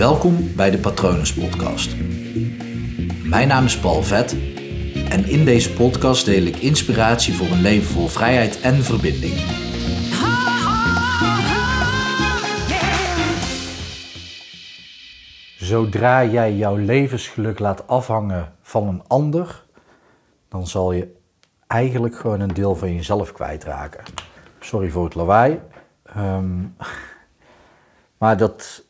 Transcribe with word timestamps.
Welkom 0.00 0.54
bij 0.56 0.70
de 0.70 0.78
Patronus 0.78 1.34
Podcast. 1.34 1.96
Mijn 3.24 3.48
naam 3.48 3.64
is 3.64 3.78
Paul 3.78 4.02
Vet 4.02 4.32
en 5.08 5.24
in 5.24 5.44
deze 5.44 5.72
podcast 5.72 6.24
deel 6.24 6.42
ik 6.42 6.56
inspiratie 6.56 7.34
voor 7.34 7.46
een 7.46 7.60
leven 7.60 7.92
vol 7.92 8.06
vrijheid 8.06 8.60
en 8.60 8.74
verbinding. 8.74 9.34
Zodra 15.56 16.24
jij 16.24 16.54
jouw 16.54 16.76
levensgeluk 16.76 17.58
laat 17.58 17.86
afhangen 17.86 18.54
van 18.60 18.88
een 18.88 19.02
ander, 19.06 19.64
dan 20.48 20.66
zal 20.66 20.92
je 20.92 21.16
eigenlijk 21.66 22.16
gewoon 22.16 22.40
een 22.40 22.54
deel 22.54 22.74
van 22.74 22.94
jezelf 22.94 23.32
kwijtraken. 23.32 24.04
Sorry 24.60 24.90
voor 24.90 25.04
het 25.04 25.14
lawaai. 25.14 25.60
Ehm, 26.02 26.60
maar 28.18 28.36
dat, 28.36 28.88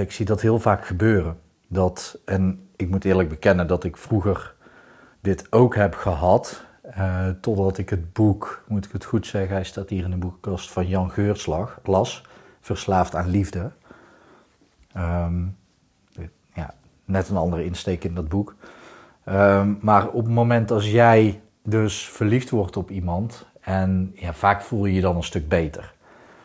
ik 0.00 0.12
zie 0.12 0.26
dat 0.26 0.40
heel 0.40 0.58
vaak 0.58 0.86
gebeuren. 0.86 1.38
Dat, 1.68 2.18
en 2.24 2.68
ik 2.76 2.90
moet 2.90 3.04
eerlijk 3.04 3.28
bekennen 3.28 3.66
dat 3.66 3.84
ik 3.84 3.96
vroeger 3.96 4.54
dit 5.20 5.52
ook 5.52 5.74
heb 5.74 5.94
gehad. 5.94 6.64
Uh, 6.98 7.28
totdat 7.40 7.78
ik 7.78 7.90
het 7.90 8.12
boek, 8.12 8.64
moet 8.68 8.84
ik 8.84 8.92
het 8.92 9.04
goed 9.04 9.26
zeggen, 9.26 9.54
hij 9.54 9.64
staat 9.64 9.88
hier 9.88 10.04
in 10.04 10.10
de 10.10 10.16
boekenkast 10.16 10.70
van 10.70 10.86
Jan 10.86 11.10
Geurtslag, 11.10 11.80
las. 11.84 12.24
Verslaafd 12.60 13.14
aan 13.14 13.28
liefde. 13.28 13.70
Ehm, 14.92 15.44
ja, 16.54 16.74
net 17.04 17.28
een 17.28 17.36
andere 17.36 17.64
insteek 17.64 18.04
in 18.04 18.14
dat 18.14 18.28
boek. 18.28 18.54
Ehm, 19.24 19.74
maar 19.80 20.08
op 20.08 20.24
het 20.24 20.34
moment 20.34 20.70
als 20.70 20.90
jij 20.90 21.40
dus 21.62 22.08
verliefd 22.08 22.50
wordt 22.50 22.76
op 22.76 22.90
iemand 22.90 23.46
en 23.60 24.12
ja, 24.14 24.32
vaak 24.32 24.62
voel 24.62 24.84
je 24.84 24.94
je 24.94 25.00
dan 25.00 25.16
een 25.16 25.22
stuk 25.22 25.48
beter. 25.48 25.94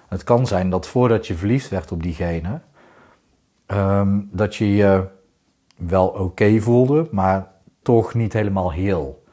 Het 0.08 0.23
kan 0.23 0.47
zijn 0.47 0.70
dat 0.70 0.88
voordat 0.88 1.27
je 1.27 1.36
verliefd 1.36 1.70
werd 1.70 1.91
op 1.91 2.03
diegene, 2.03 2.59
ehm, 3.71 4.20
dat 4.31 4.55
je 4.55 4.75
je 4.75 5.07
wel 5.75 6.08
oké 6.08 6.59
voelde, 6.59 7.08
maar 7.11 7.47
toch 7.81 8.14
niet 8.14 8.33
helemaal 8.33 8.72
heel. 8.72 9.23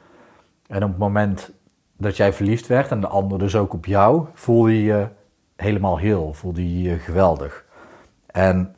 En 0.67 0.83
op 0.83 0.89
het 0.89 0.99
moment 0.99 1.51
dat 1.97 2.17
jij 2.17 2.33
verliefd 2.33 2.67
werd 2.67 2.91
en 2.91 3.01
de 3.01 3.07
ander 3.07 3.39
dus 3.39 3.55
ook 3.55 3.73
op 3.73 3.85
jou, 3.85 4.25
voelde 4.33 4.75
je 4.75 4.83
je 4.83 5.07
helemaal 5.55 5.97
heel, 5.97 6.33
voelde 6.33 6.81
je 6.81 6.89
je 6.89 6.97
geweldig. 6.97 7.65
En 8.25 8.75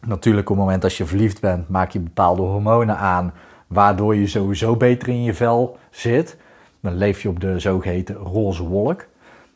natuurlijk 0.00 0.50
op 0.50 0.56
het 0.56 0.64
moment 0.64 0.82
dat 0.82 0.94
je 0.94 1.04
verliefd 1.04 1.40
bent, 1.40 1.68
maak 1.68 1.90
je 1.90 2.00
bepaalde 2.00 2.42
hormonen 2.42 2.96
aan, 2.96 3.32
waardoor 3.66 4.14
je 4.14 4.26
sowieso 4.26 4.76
beter 4.76 5.08
in 5.08 5.22
je 5.22 5.34
vel 5.34 5.78
zit. 5.90 6.36
Dan 6.80 6.94
leef 6.94 7.22
je 7.22 7.28
op 7.28 7.40
de 7.40 7.58
zogeheten 7.58 8.14
roze 8.14 8.64
wolk. 8.64 9.06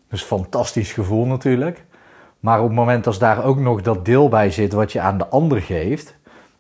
Dus 0.09 0.23
fantastisch 0.23 0.93
gevoel 0.93 1.27
natuurlijk. 1.27 1.85
Maar 2.41 2.59
op 2.59 2.67
het 2.67 2.77
moment 2.77 3.07
als 3.07 3.19
daar 3.19 3.45
ook 3.45 3.59
nog 3.59 3.83
dat 3.83 4.05
deel 4.05 4.29
bij 4.29 4.51
zit 4.51 4.73
wat 4.73 4.93
je 4.93 5.01
aan 5.01 5.19
de 5.19 5.29
ander 5.29 5.63
geeft, 5.63 6.17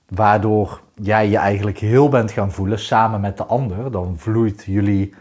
waardoor 0.08 0.80
jij 0.94 1.28
je 1.28 1.36
eigenlijk 1.36 1.78
heel 1.78 2.08
bent 2.08 2.30
gaan 2.30 2.52
voelen 2.52 2.78
samen 2.78 3.20
met 3.20 3.36
de 3.36 3.44
ander, 3.44 3.90
dan 3.90 4.14
vloeit 4.18 4.64
jullie, 4.64 5.14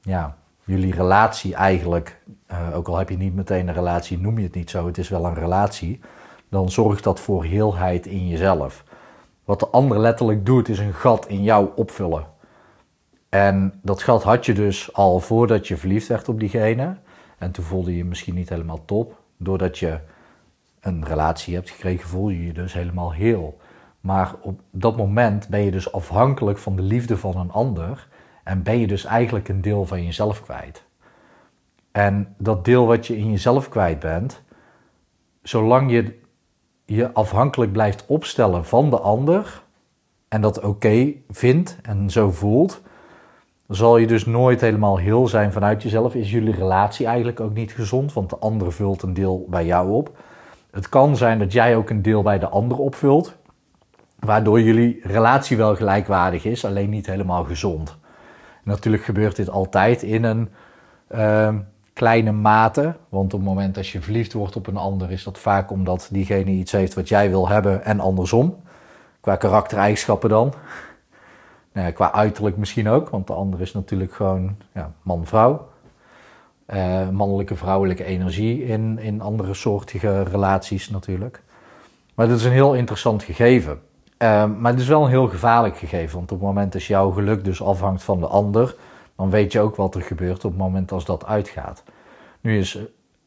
ja, 0.00 0.36
jullie 0.64 0.94
relatie 0.94 1.54
eigenlijk, 1.54 2.22
uh, 2.50 2.76
ook 2.76 2.88
al 2.88 2.96
heb 2.96 3.08
je 3.08 3.16
niet 3.16 3.34
meteen 3.34 3.68
een 3.68 3.74
relatie, 3.74 4.18
noem 4.18 4.38
je 4.38 4.44
het 4.44 4.54
niet 4.54 4.70
zo, 4.70 4.86
het 4.86 4.98
is 4.98 5.08
wel 5.08 5.24
een 5.24 5.34
relatie, 5.34 6.00
dan 6.48 6.70
zorgt 6.70 7.04
dat 7.04 7.20
voor 7.20 7.44
heelheid 7.44 8.06
in 8.06 8.28
jezelf. 8.28 8.84
Wat 9.44 9.60
de 9.60 9.68
ander 9.68 9.98
letterlijk 9.98 10.46
doet, 10.46 10.68
is 10.68 10.78
een 10.78 10.94
gat 10.94 11.26
in 11.26 11.42
jou 11.42 11.68
opvullen. 11.76 12.26
En 13.28 13.80
dat 13.82 14.02
gat 14.02 14.22
had 14.22 14.46
je 14.46 14.54
dus 14.54 14.92
al 14.92 15.20
voordat 15.20 15.68
je 15.68 15.76
verliefd 15.76 16.06
werd 16.06 16.28
op 16.28 16.40
diegene. 16.40 16.96
En 17.38 17.50
toen 17.50 17.64
voelde 17.64 17.96
je 17.96 18.04
misschien 18.04 18.34
niet 18.34 18.48
helemaal 18.48 18.84
top. 18.84 19.18
Doordat 19.42 19.78
je 19.78 19.98
een 20.80 21.04
relatie 21.04 21.54
hebt 21.54 21.70
gekregen, 21.70 22.08
voel 22.08 22.28
je 22.28 22.46
je 22.46 22.52
dus 22.52 22.72
helemaal 22.72 23.12
heel. 23.12 23.58
Maar 24.00 24.34
op 24.40 24.60
dat 24.70 24.96
moment 24.96 25.48
ben 25.48 25.60
je 25.60 25.70
dus 25.70 25.92
afhankelijk 25.92 26.58
van 26.58 26.76
de 26.76 26.82
liefde 26.82 27.16
van 27.16 27.36
een 27.36 27.50
ander. 27.50 28.08
En 28.44 28.62
ben 28.62 28.78
je 28.78 28.86
dus 28.86 29.04
eigenlijk 29.04 29.48
een 29.48 29.60
deel 29.60 29.86
van 29.86 30.04
jezelf 30.04 30.42
kwijt. 30.42 30.84
En 31.92 32.34
dat 32.38 32.64
deel 32.64 32.86
wat 32.86 33.06
je 33.06 33.16
in 33.16 33.30
jezelf 33.30 33.68
kwijt 33.68 33.98
bent, 33.98 34.42
zolang 35.42 35.90
je 35.90 36.18
je 36.84 37.12
afhankelijk 37.12 37.72
blijft 37.72 38.06
opstellen 38.06 38.64
van 38.64 38.90
de 38.90 38.98
ander 38.98 39.62
en 40.28 40.40
dat 40.40 40.60
oké 40.60 41.12
vindt 41.28 41.76
en 41.82 42.10
zo 42.10 42.30
voelt, 42.30 42.82
zal 43.70 43.96
je 43.96 44.06
dus 44.06 44.26
nooit 44.26 44.60
helemaal 44.60 44.98
heel 44.98 45.28
zijn 45.28 45.52
vanuit 45.52 45.82
jezelf. 45.82 46.14
Is 46.14 46.30
jullie 46.30 46.54
relatie 46.54 47.06
eigenlijk 47.06 47.40
ook 47.40 47.54
niet 47.54 47.72
gezond, 47.72 48.12
want 48.12 48.30
de 48.30 48.38
ander 48.38 48.72
vult 48.72 49.02
een 49.02 49.14
deel 49.14 49.46
bij 49.48 49.66
jou 49.66 49.90
op. 49.90 50.16
Het 50.70 50.88
kan 50.88 51.16
zijn 51.16 51.38
dat 51.38 51.52
jij 51.52 51.76
ook 51.76 51.90
een 51.90 52.02
deel 52.02 52.22
bij 52.22 52.38
de 52.38 52.48
ander 52.48 52.78
opvult, 52.78 53.36
waardoor 54.18 54.60
jullie 54.60 55.00
relatie 55.02 55.56
wel 55.56 55.76
gelijkwaardig 55.76 56.44
is, 56.44 56.64
alleen 56.64 56.90
niet 56.90 57.06
helemaal 57.06 57.44
gezond. 57.44 57.96
natuurlijk 58.62 59.02
gebeurt 59.04 59.36
dit 59.36 59.50
altijd 59.50 60.02
in 60.02 60.24
een 60.24 60.48
uh, 61.14 61.54
kleine 61.92 62.32
mate, 62.32 62.96
want 63.08 63.34
op 63.34 63.40
het 63.40 63.48
moment 63.48 63.74
dat 63.74 63.88
je 63.88 64.00
verliefd 64.00 64.32
wordt 64.32 64.56
op 64.56 64.66
een 64.66 64.76
ander, 64.76 65.10
is 65.10 65.24
dat 65.24 65.38
vaak 65.38 65.70
omdat 65.70 66.08
diegene 66.10 66.50
iets 66.50 66.72
heeft 66.72 66.94
wat 66.94 67.08
jij 67.08 67.30
wil 67.30 67.48
hebben 67.48 67.84
en 67.84 68.00
andersom. 68.00 68.56
Qua 69.20 69.36
karaktereigenschappen 69.36 70.28
dan. 70.28 70.52
Nou, 71.72 71.92
qua 71.92 72.12
uiterlijk 72.12 72.56
misschien 72.56 72.88
ook, 72.88 73.08
want 73.08 73.26
de 73.26 73.32
ander 73.32 73.60
is 73.60 73.72
natuurlijk 73.72 74.12
gewoon 74.12 74.56
ja, 74.74 74.92
man-vrouw. 75.02 75.68
Uh, 76.74 77.08
mannelijke, 77.08 77.56
vrouwelijke 77.56 78.04
energie 78.04 78.64
in, 78.64 78.98
in 78.98 79.20
andere 79.20 79.54
soortige 79.54 80.22
relaties 80.22 80.90
natuurlijk. 80.90 81.42
Maar 82.14 82.28
dat 82.28 82.38
is 82.38 82.44
een 82.44 82.52
heel 82.52 82.74
interessant 82.74 83.22
gegeven. 83.22 83.80
Uh, 84.18 84.44
maar 84.58 84.72
het 84.72 84.80
is 84.80 84.88
wel 84.88 85.02
een 85.02 85.10
heel 85.10 85.28
gevaarlijk 85.28 85.76
gegeven, 85.76 86.16
want 86.16 86.32
op 86.32 86.38
het 86.38 86.46
moment 86.46 86.72
dat 86.72 86.84
jouw 86.84 87.10
geluk 87.10 87.44
dus 87.44 87.62
afhangt 87.62 88.02
van 88.02 88.20
de 88.20 88.26
ander, 88.26 88.74
dan 89.16 89.30
weet 89.30 89.52
je 89.52 89.60
ook 89.60 89.76
wat 89.76 89.94
er 89.94 90.02
gebeurt 90.02 90.44
op 90.44 90.50
het 90.50 90.60
moment 90.60 90.92
als 90.92 91.04
dat 91.04 91.26
uitgaat. 91.26 91.82
Nu 92.40 92.58
is 92.58 92.78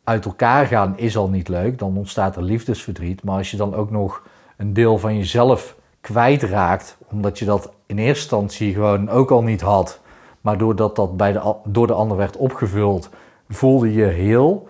uit 0.04 0.26
elkaar 0.26 0.66
gaan 0.66 0.98
is 0.98 1.18
al 1.18 1.30
niet 1.30 1.48
leuk, 1.48 1.80
dan 1.80 1.98
ontstaat 1.98 2.36
er 2.36 2.44
liefdesverdriet. 2.44 3.24
Maar 3.24 3.38
als 3.38 3.52
je 3.52 3.58
dan 3.58 3.76
ook 3.76 3.92
nog 3.92 4.24
een 4.58 4.74
deel 4.74 4.98
van 4.98 5.18
jezelf 5.18 5.76
kwijtraakt, 6.04 6.98
omdat 7.10 7.40
je 7.40 7.46
dat 7.46 7.72
in 7.86 7.98
eerste 7.98 8.22
instantie 8.22 8.74
gewoon 8.74 9.10
ook 9.10 9.32
al 9.32 9.44
niet 9.44 9.62
had, 9.62 10.00
maar 10.42 10.58
doordat 10.58 10.96
dat 10.96 11.18
bij 11.18 11.32
de, 11.32 11.56
door 11.66 11.88
de 11.88 11.94
ander 11.94 12.18
werd 12.18 12.38
opgevuld, 12.38 13.10
voelde 13.50 13.94
je 13.94 14.06
heel. 14.06 14.68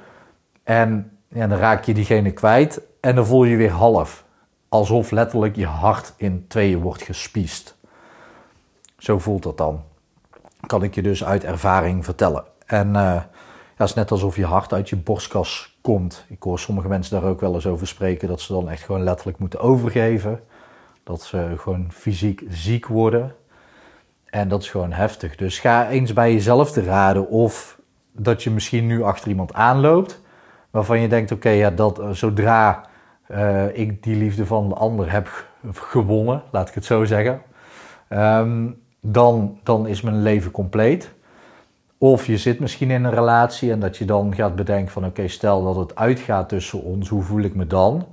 En 0.63 1.17
ja, 1.27 1.47
dan 1.47 1.57
raak 1.57 1.83
je 1.83 1.93
diegene 1.93 2.31
kwijt 2.31 2.81
en 2.99 3.15
dan 3.15 3.25
voel 3.25 3.43
je 3.43 3.55
weer 3.55 3.71
half. 3.71 4.25
Alsof 4.69 5.11
letterlijk 5.11 5.55
je 5.55 5.65
hart 5.65 6.13
in 6.17 6.45
tweeën 6.47 6.81
wordt 6.81 7.01
gespiest. 7.01 7.75
Zo 8.97 9.19
voelt 9.19 9.43
dat 9.43 9.57
dan. 9.57 9.83
Kan 10.65 10.83
ik 10.83 10.95
je 10.95 11.01
dus 11.01 11.23
uit 11.23 11.43
ervaring 11.43 12.05
vertellen. 12.05 12.43
En 12.65 12.87
uh, 12.87 12.93
ja, 12.93 13.29
het 13.75 13.89
is 13.89 13.93
net 13.93 14.11
alsof 14.11 14.35
je 14.35 14.45
hart 14.45 14.73
uit 14.73 14.89
je 14.89 14.95
borstkas 14.95 15.77
komt. 15.81 16.25
Ik 16.27 16.43
hoor 16.43 16.59
sommige 16.59 16.87
mensen 16.87 17.21
daar 17.21 17.29
ook 17.29 17.41
wel 17.41 17.53
eens 17.53 17.67
over 17.67 17.87
spreken 17.87 18.27
dat 18.27 18.41
ze 18.41 18.53
dan 18.53 18.69
echt 18.69 18.83
gewoon 18.83 19.03
letterlijk 19.03 19.37
moeten 19.37 19.59
overgeven. 19.59 20.39
Dat 21.03 21.21
ze 21.21 21.53
gewoon 21.57 21.91
fysiek 21.91 22.43
ziek 22.49 22.87
worden. 22.87 23.35
En 24.25 24.47
dat 24.47 24.61
is 24.61 24.69
gewoon 24.69 24.91
heftig. 24.91 25.35
Dus 25.35 25.59
ga 25.59 25.89
eens 25.89 26.13
bij 26.13 26.33
jezelf 26.33 26.71
te 26.71 26.83
raden 26.83 27.29
of 27.29 27.79
dat 28.11 28.43
je 28.43 28.51
misschien 28.51 28.87
nu 28.87 29.03
achter 29.03 29.29
iemand 29.29 29.53
aanloopt. 29.53 30.21
Waarvan 30.71 30.99
je 30.99 31.07
denkt, 31.07 31.31
oké, 31.31 31.49
ja, 31.49 31.69
dat 31.69 31.99
eh, 31.99 32.09
zodra 32.09 32.85
uh, 33.31 33.77
ik 33.77 34.03
die 34.03 34.15
liefde 34.15 34.45
van 34.45 34.69
de 34.69 34.75
ander 34.75 35.11
heb 35.11 35.45
gewonnen, 35.71 36.43
laat 36.51 36.67
ik 36.69 36.73
het 36.73 36.85
zo 36.85 37.05
zeggen. 37.05 37.41
Um, 38.09 38.81
dan, 39.01 39.59
dan 39.63 39.87
is 39.87 40.01
mijn 40.01 40.21
leven 40.21 40.51
compleet. 40.51 41.11
Of 41.97 42.25
je 42.25 42.37
zit 42.37 42.59
misschien 42.59 42.91
in 42.91 43.03
een 43.03 43.13
relatie 43.13 43.71
en 43.71 43.79
dat 43.79 43.97
je 43.97 44.05
dan 44.05 44.35
gaat 44.35 44.55
bedenken 44.55 44.91
van 44.91 45.05
oké, 45.05 45.27
stel 45.27 45.63
dat 45.63 45.75
het 45.75 45.95
uitgaat 45.95 46.49
tussen 46.49 46.83
ons, 46.83 47.09
hoe 47.09 47.23
voel 47.23 47.41
ik 47.41 47.55
me 47.55 47.67
dan? 47.67 48.05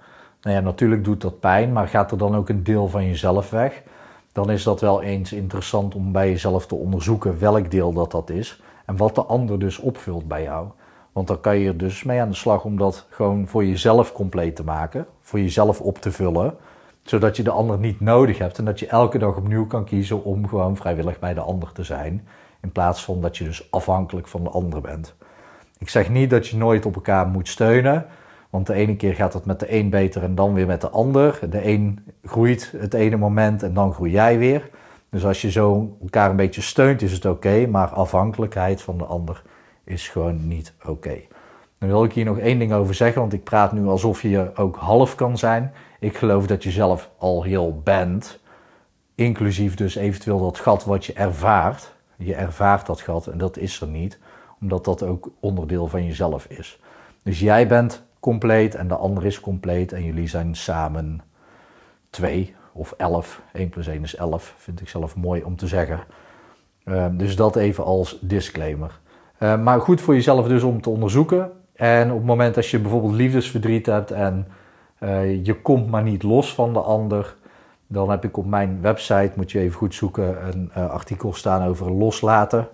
Nou 0.42 0.56
ja, 0.56 0.62
natuurlijk 0.62 1.04
doet 1.04 1.20
dat 1.20 1.40
pijn, 1.40 1.72
maar 1.72 1.88
gaat 1.88 2.10
er 2.10 2.18
dan 2.18 2.36
ook 2.36 2.48
een 2.48 2.62
deel 2.62 2.88
van 2.88 3.06
jezelf 3.06 3.50
weg? 3.50 3.82
Dan 4.32 4.50
is 4.50 4.62
dat 4.62 4.80
wel 4.80 5.02
eens 5.02 5.32
interessant 5.32 5.94
om 5.94 6.12
bij 6.12 6.28
jezelf 6.28 6.66
te 6.66 6.74
onderzoeken 6.74 7.38
welk 7.38 7.70
deel 7.70 7.92
dat 7.92 8.10
dat 8.10 8.30
is 8.30 8.62
en 8.86 8.96
wat 8.96 9.14
de 9.14 9.24
ander 9.24 9.58
dus 9.58 9.78
opvult 9.78 10.28
bij 10.28 10.42
jou. 10.42 10.66
Want 11.12 11.26
dan 11.26 11.40
kan 11.40 11.58
je 11.58 11.68
er 11.68 11.76
dus 11.76 12.02
mee 12.02 12.20
aan 12.20 12.28
de 12.28 12.34
slag 12.34 12.64
om 12.64 12.76
dat 12.76 13.06
gewoon 13.08 13.46
voor 13.46 13.64
jezelf 13.64 14.12
compleet 14.12 14.56
te 14.56 14.64
maken, 14.64 15.06
voor 15.20 15.40
jezelf 15.40 15.80
op 15.80 15.98
te 15.98 16.12
vullen, 16.12 16.54
zodat 17.02 17.36
je 17.36 17.42
de 17.42 17.50
ander 17.50 17.78
niet 17.78 18.00
nodig 18.00 18.38
hebt 18.38 18.58
en 18.58 18.64
dat 18.64 18.78
je 18.78 18.86
elke 18.86 19.18
dag 19.18 19.36
opnieuw 19.36 19.66
kan 19.66 19.84
kiezen 19.84 20.24
om 20.24 20.48
gewoon 20.48 20.76
vrijwillig 20.76 21.18
bij 21.18 21.34
de 21.34 21.40
ander 21.40 21.72
te 21.72 21.84
zijn, 21.84 22.26
in 22.62 22.72
plaats 22.72 23.04
van 23.04 23.20
dat 23.20 23.36
je 23.36 23.44
dus 23.44 23.70
afhankelijk 23.70 24.28
van 24.28 24.44
de 24.44 24.50
ander 24.50 24.80
bent. 24.80 25.14
Ik 25.78 25.88
zeg 25.88 26.08
niet 26.08 26.30
dat 26.30 26.46
je 26.46 26.56
nooit 26.56 26.86
op 26.86 26.94
elkaar 26.94 27.26
moet 27.26 27.48
steunen, 27.48 28.06
want 28.50 28.66
de 28.66 28.74
ene 28.74 28.96
keer 28.96 29.14
gaat 29.14 29.32
het 29.32 29.44
met 29.44 29.60
de 29.60 29.74
een 29.74 29.90
beter 29.90 30.22
en 30.22 30.34
dan 30.34 30.54
weer 30.54 30.66
met 30.66 30.80
de 30.80 30.88
ander. 30.88 31.38
De 31.50 31.66
een 31.66 32.04
groeit 32.24 32.74
het 32.76 32.94
ene 32.94 33.16
moment 33.16 33.62
en 33.62 33.74
dan 33.74 33.92
groei 33.92 34.10
jij 34.10 34.38
weer. 34.38 34.70
Dus 35.08 35.24
als 35.24 35.42
je 35.42 35.50
zo 35.50 35.96
elkaar 36.02 36.30
een 36.30 36.36
beetje 36.36 36.60
steunt, 36.60 37.02
is 37.02 37.12
het 37.12 37.24
oké. 37.24 37.66
maar 37.66 37.88
afhankelijkheid 37.88 38.82
van 38.82 38.98
de 38.98 39.04
ander 39.04 39.42
is 39.84 40.08
gewoon 40.08 40.48
niet 40.48 40.74
oké. 40.86 41.18
Dan 41.78 41.88
wil 41.88 42.04
ik 42.04 42.12
hier 42.12 42.24
nog 42.24 42.38
één 42.38 42.58
ding 42.58 42.72
over 42.72 42.94
zeggen, 42.94 43.20
want 43.20 43.32
ik 43.32 43.44
praat 43.44 43.72
nu 43.72 43.86
alsof 43.86 44.22
je 44.22 44.50
ook 44.54 44.76
half 44.76 45.14
kan 45.14 45.38
zijn. 45.38 45.72
Ik 46.00 46.16
geloof 46.16 46.46
dat 46.46 46.62
je 46.62 46.70
zelf 46.70 47.10
al 47.18 47.42
heel 47.42 47.80
bent, 47.84 48.40
inclusief 49.14 49.74
dus 49.74 49.94
eventueel 49.94 50.40
dat 50.40 50.58
gat 50.58 50.84
wat 50.84 51.04
je 51.04 51.12
ervaart. 51.12 51.92
Je 52.16 52.34
ervaart 52.34 52.86
dat 52.86 53.00
gat 53.00 53.26
en 53.26 53.38
dat 53.38 53.56
is 53.56 53.80
er 53.80 53.88
niet, 53.88 54.18
omdat 54.60 54.84
dat 54.84 55.02
ook 55.02 55.30
onderdeel 55.40 55.86
van 55.86 56.06
jezelf 56.06 56.46
is. 56.46 56.80
Dus 57.22 57.40
jij 57.40 57.66
bent 57.66 58.02
compleet 58.20 58.74
en 58.74 58.88
de 58.88 58.96
ander 58.96 59.26
is 59.26 59.40
compleet 59.40 59.92
en 59.92 60.04
jullie 60.04 60.28
zijn 60.28 60.54
samen 60.54 61.20
twee 62.10 62.54
of 62.72 62.94
elf. 62.96 63.42
1 63.52 63.68
plus 63.68 63.86
1 63.86 64.02
is 64.02 64.16
11, 64.16 64.54
vind 64.56 64.80
ik 64.80 64.88
zelf 64.88 65.16
mooi 65.16 65.42
om 65.42 65.56
te 65.56 65.66
zeggen. 65.66 66.00
Ehm, 66.84 67.16
dus 67.16 67.36
dat 67.36 67.56
even 67.56 67.84
als 67.84 68.18
disclaimer. 68.20 69.00
Ehm, 69.38 69.62
maar 69.62 69.80
goed 69.80 70.00
voor 70.00 70.14
jezelf 70.14 70.48
dus 70.48 70.62
om 70.62 70.80
te 70.80 70.90
onderzoeken. 70.90 71.50
En 71.72 72.10
op 72.10 72.16
het 72.16 72.26
moment 72.26 72.54
dat 72.54 72.68
je 72.68 72.78
bijvoorbeeld 72.78 73.14
liefdesverdriet 73.14 73.86
hebt 73.86 74.10
en 74.10 74.46
uh, 74.98 75.44
je 75.44 75.60
komt 75.60 75.90
maar 75.90 76.02
niet 76.02 76.22
los 76.22 76.54
van 76.54 76.72
de 76.72 76.80
ander, 76.80 77.36
dan 77.86 78.10
heb 78.10 78.24
ik 78.24 78.36
op 78.36 78.46
mijn 78.46 78.80
website, 78.80 79.32
moet 79.34 79.52
je 79.52 79.58
even 79.58 79.76
goed 79.76 79.94
zoeken, 79.94 80.46
een 80.46 80.70
uh, 80.76 80.90
artikel 80.90 81.32
staan 81.32 81.62
over 81.62 81.92
loslaten. 81.92 82.68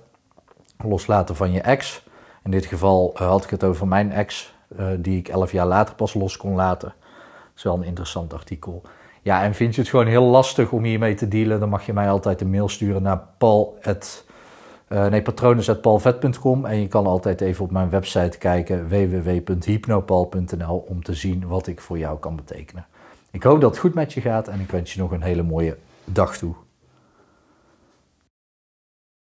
Loslaten 0.85 1.37
van 1.37 1.53
je 1.53 1.61
ex. 1.61 2.07
In 2.45 2.51
dit 2.51 2.67
geval 2.67 3.15
uh, 3.15 3.29
had 3.29 3.45
ik 3.45 3.51
het 3.51 3.65
over 3.65 3.89
mijn 3.89 4.13
ex, 4.13 4.55
die 4.99 5.19
ik 5.19 5.29
elf 5.29 5.53
jaar 5.53 5.67
later 5.67 5.95
pas 5.95 6.15
los 6.15 6.37
kon 6.37 6.55
laten. 6.55 6.89
Dat 6.89 7.57
is 7.57 7.63
wel 7.63 7.75
een 7.75 7.83
interessant 7.83 8.33
artikel. 8.33 8.83
Ja, 9.23 9.43
en 9.43 9.55
vind 9.55 9.75
je 9.75 9.81
het 9.81 9.91
gewoon 9.91 10.07
heel 10.07 10.25
lastig 10.25 10.73
om 10.73 10.85
hiermee 10.85 11.15
te 11.15 11.29
dealen, 11.29 11.61
dan 11.61 11.69
mag 11.69 11.87
je 11.87 11.93
mij 11.93 12.11
altijd 12.11 12.41
een 12.41 12.51
mail 12.51 12.69
sturen 12.69 13.03
naar 13.03 13.23
paul 13.39 13.79
uh, 14.89 15.07
nee, 15.07 15.23
en 16.65 16.81
je 16.81 16.87
kan 16.89 17.07
altijd 17.07 17.41
even 17.41 17.65
op 17.65 17.71
mijn 17.71 17.91
website 17.91 18.39
kijken 18.39 18.89
www.hypnopal.nl 18.89 20.85
om 20.89 21.03
te 21.03 21.15
zien 21.15 21.47
wat 21.47 21.67
ik 21.67 21.81
voor 21.81 21.99
jou 21.99 22.19
kan 22.19 22.37
betekenen. 22.37 22.87
Ik 23.31 23.43
hoop 23.43 23.61
dat 23.61 23.71
het 23.71 23.79
goed 23.79 23.95
met 23.95 24.13
je 24.13 24.21
gaat 24.21 24.49
en 24.49 24.61
ik 24.61 24.71
wens 24.71 24.95
je 24.95 25.01
nog 25.01 25.11
een 25.11 25.23
hele 25.23 25.43
mooie 25.43 25.77
dag 26.05 26.37
toe. 26.37 26.55